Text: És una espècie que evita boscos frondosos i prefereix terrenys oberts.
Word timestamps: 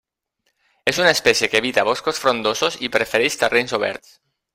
És 0.91 0.99
una 1.01 1.11
espècie 1.17 1.49
que 1.51 1.59
evita 1.63 1.83
boscos 1.89 2.21
frondosos 2.23 2.79
i 2.89 2.91
prefereix 2.97 3.37
terrenys 3.43 3.77
oberts. 3.81 4.15